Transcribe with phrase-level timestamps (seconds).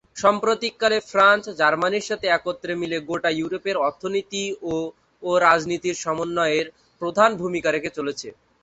[0.17, 4.73] সাম্প্রতিককালে ফ্রান্স, জার্মানির সাথে একত্রে মিলে গোটা ইউরোপের অর্থনীতি ও
[5.23, 6.59] ও রাজনীতির সমন্বয়ে
[7.01, 8.27] প্রধান ভূমিকা রেখে চলেছে।